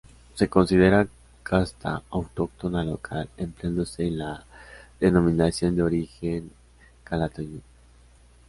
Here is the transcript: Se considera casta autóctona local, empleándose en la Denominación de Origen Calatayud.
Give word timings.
Se 0.33 0.49
considera 0.49 1.07
casta 1.43 2.01
autóctona 2.09 2.83
local, 2.83 3.29
empleándose 3.37 4.07
en 4.07 4.17
la 4.17 4.43
Denominación 4.99 5.75
de 5.75 5.83
Origen 5.83 6.51
Calatayud. 7.03 7.61